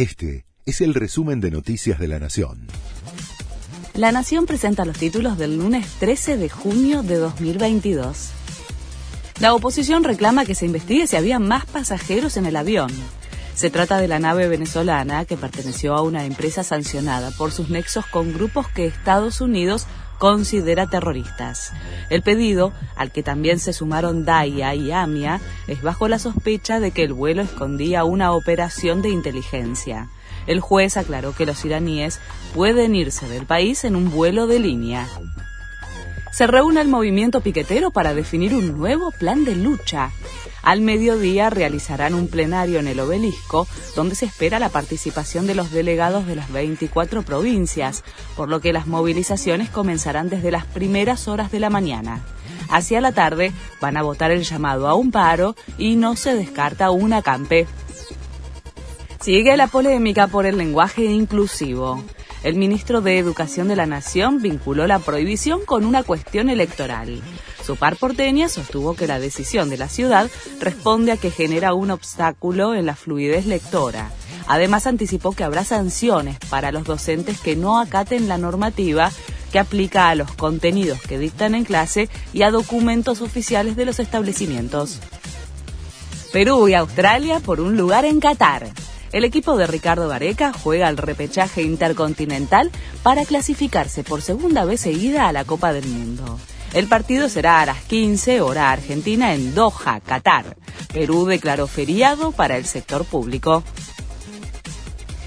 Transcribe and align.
Este 0.00 0.46
es 0.64 0.80
el 0.80 0.94
resumen 0.94 1.42
de 1.42 1.50
Noticias 1.50 1.98
de 1.98 2.08
la 2.08 2.18
Nación. 2.18 2.68
La 3.92 4.12
Nación 4.12 4.46
presenta 4.46 4.86
los 4.86 4.96
títulos 4.96 5.36
del 5.36 5.58
lunes 5.58 5.86
13 5.98 6.38
de 6.38 6.48
junio 6.48 7.02
de 7.02 7.16
2022. 7.16 8.30
La 9.40 9.52
oposición 9.52 10.02
reclama 10.02 10.46
que 10.46 10.54
se 10.54 10.64
investigue 10.64 11.06
si 11.06 11.16
había 11.16 11.38
más 11.38 11.66
pasajeros 11.66 12.38
en 12.38 12.46
el 12.46 12.56
avión. 12.56 12.90
Se 13.54 13.68
trata 13.68 13.98
de 13.98 14.08
la 14.08 14.18
nave 14.18 14.48
venezolana 14.48 15.26
que 15.26 15.36
perteneció 15.36 15.94
a 15.94 16.00
una 16.00 16.24
empresa 16.24 16.64
sancionada 16.64 17.30
por 17.32 17.52
sus 17.52 17.68
nexos 17.68 18.06
con 18.06 18.32
grupos 18.32 18.68
que 18.68 18.86
Estados 18.86 19.42
Unidos 19.42 19.86
considera 20.20 20.86
terroristas. 20.86 21.72
El 22.10 22.20
pedido, 22.20 22.74
al 22.94 23.10
que 23.10 23.22
también 23.22 23.58
se 23.58 23.72
sumaron 23.72 24.26
DAIA 24.26 24.74
y 24.74 24.92
AMIA, 24.92 25.40
es 25.66 25.80
bajo 25.80 26.08
la 26.08 26.18
sospecha 26.18 26.78
de 26.78 26.90
que 26.90 27.04
el 27.04 27.14
vuelo 27.14 27.40
escondía 27.40 28.04
una 28.04 28.32
operación 28.32 29.00
de 29.00 29.08
inteligencia. 29.08 30.10
El 30.46 30.60
juez 30.60 30.98
aclaró 30.98 31.34
que 31.34 31.46
los 31.46 31.64
iraníes 31.64 32.20
pueden 32.54 32.94
irse 32.94 33.26
del 33.30 33.46
país 33.46 33.82
en 33.84 33.96
un 33.96 34.10
vuelo 34.10 34.46
de 34.46 34.58
línea. 34.58 35.08
Se 36.30 36.46
reúne 36.46 36.80
el 36.80 36.88
movimiento 36.88 37.40
piquetero 37.40 37.90
para 37.90 38.14
definir 38.14 38.54
un 38.54 38.78
nuevo 38.78 39.10
plan 39.10 39.44
de 39.44 39.56
lucha. 39.56 40.12
Al 40.62 40.80
mediodía 40.80 41.50
realizarán 41.50 42.14
un 42.14 42.28
plenario 42.28 42.78
en 42.78 42.86
el 42.86 43.00
obelisco 43.00 43.66
donde 43.96 44.14
se 44.14 44.26
espera 44.26 44.58
la 44.58 44.68
participación 44.68 45.46
de 45.46 45.54
los 45.54 45.70
delegados 45.70 46.26
de 46.26 46.36
las 46.36 46.52
24 46.52 47.22
provincias, 47.22 48.04
por 48.36 48.48
lo 48.48 48.60
que 48.60 48.72
las 48.72 48.86
movilizaciones 48.86 49.70
comenzarán 49.70 50.28
desde 50.28 50.50
las 50.50 50.66
primeras 50.66 51.28
horas 51.28 51.50
de 51.50 51.60
la 51.60 51.70
mañana. 51.70 52.20
Hacia 52.70 53.00
la 53.00 53.12
tarde 53.12 53.52
van 53.80 53.96
a 53.96 54.02
votar 54.02 54.30
el 54.30 54.44
llamado 54.44 54.86
a 54.86 54.94
un 54.94 55.10
paro 55.10 55.56
y 55.78 55.96
no 55.96 56.14
se 56.14 56.34
descarta 56.34 56.90
un 56.90 57.12
acampe. 57.12 57.66
Sigue 59.20 59.56
la 59.56 59.66
polémica 59.66 60.28
por 60.28 60.46
el 60.46 60.56
lenguaje 60.56 61.04
inclusivo. 61.04 62.02
El 62.42 62.54
ministro 62.56 63.02
de 63.02 63.18
Educación 63.18 63.68
de 63.68 63.76
la 63.76 63.84
Nación 63.84 64.40
vinculó 64.40 64.86
la 64.86 64.98
prohibición 64.98 65.60
con 65.66 65.84
una 65.84 66.02
cuestión 66.02 66.48
electoral. 66.48 67.20
Su 67.62 67.76
par 67.76 67.96
porteña 67.96 68.48
sostuvo 68.48 68.94
que 68.94 69.06
la 69.06 69.20
decisión 69.20 69.68
de 69.68 69.76
la 69.76 69.88
ciudad 69.88 70.30
responde 70.58 71.12
a 71.12 71.18
que 71.18 71.30
genera 71.30 71.74
un 71.74 71.90
obstáculo 71.90 72.74
en 72.74 72.86
la 72.86 72.96
fluidez 72.96 73.44
lectora. 73.44 74.10
Además 74.48 74.86
anticipó 74.86 75.32
que 75.32 75.44
habrá 75.44 75.64
sanciones 75.64 76.38
para 76.48 76.72
los 76.72 76.84
docentes 76.84 77.38
que 77.38 77.56
no 77.56 77.78
acaten 77.78 78.26
la 78.26 78.38
normativa 78.38 79.12
que 79.52 79.58
aplica 79.58 80.08
a 80.08 80.14
los 80.14 80.32
contenidos 80.32 81.00
que 81.02 81.18
dictan 81.18 81.54
en 81.54 81.64
clase 81.64 82.08
y 82.32 82.42
a 82.42 82.50
documentos 82.50 83.20
oficiales 83.20 83.76
de 83.76 83.84
los 83.84 84.00
establecimientos. 84.00 84.98
Perú 86.32 86.68
y 86.68 86.74
Australia 86.74 87.40
por 87.40 87.60
un 87.60 87.76
lugar 87.76 88.06
en 88.06 88.18
Qatar. 88.18 88.70
El 89.12 89.24
equipo 89.24 89.56
de 89.56 89.66
Ricardo 89.66 90.06
Vareca 90.06 90.52
juega 90.52 90.88
el 90.88 90.96
repechaje 90.96 91.62
intercontinental 91.62 92.70
para 93.02 93.24
clasificarse 93.24 94.04
por 94.04 94.22
segunda 94.22 94.64
vez 94.64 94.80
seguida 94.80 95.26
a 95.26 95.32
la 95.32 95.44
Copa 95.44 95.72
del 95.72 95.86
Mundo. 95.86 96.38
El 96.74 96.86
partido 96.86 97.28
será 97.28 97.60
a 97.60 97.66
las 97.66 97.82
15 97.82 98.40
hora 98.40 98.70
argentina 98.70 99.34
en 99.34 99.54
Doha, 99.54 99.98
Qatar. 100.00 100.56
Perú 100.92 101.26
declaró 101.26 101.66
feriado 101.66 102.30
para 102.30 102.56
el 102.56 102.64
sector 102.64 103.04
público. 103.04 103.64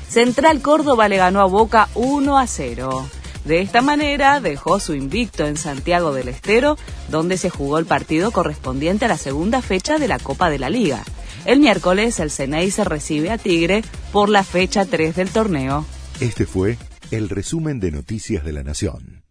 Central 0.08 0.62
Córdoba 0.62 1.10
le 1.10 1.18
ganó 1.18 1.42
a 1.42 1.46
Boca 1.46 1.90
1 1.96 2.38
a 2.38 2.48
0. 2.48 3.06
De 3.44 3.60
esta 3.60 3.82
manera 3.82 4.40
dejó 4.40 4.80
su 4.80 4.94
invicto 4.94 5.46
en 5.46 5.58
Santiago 5.58 6.14
del 6.14 6.30
Estero, 6.30 6.78
donde 7.10 7.36
se 7.36 7.50
jugó 7.50 7.78
el 7.78 7.86
partido 7.86 8.32
correspondiente 8.32 9.04
a 9.04 9.10
la 9.10 9.18
segunda 9.18 9.62
fecha 9.62 9.98
de 9.98 10.08
la 10.08 10.20
Copa 10.20 10.50
de 10.50 10.60
la 10.60 10.70
Liga. 10.70 11.04
El 11.46 11.60
miércoles 11.60 12.20
el 12.20 12.32
Ceney 12.32 12.72
se 12.72 12.84
recibe 12.84 13.30
a 13.30 13.38
Tigre 13.38 13.84
por 14.12 14.30
la 14.30 14.44
fecha 14.44 14.86
3 14.86 15.16
del 15.16 15.30
torneo. 15.30 15.86
Este 16.22 16.46
fue 16.46 16.78
el 17.12 17.30
resumen 17.30 17.80
de 17.80 17.92
Noticias 17.92 18.46
de 18.46 18.54
la 18.54 18.64
Nación. 18.64 19.23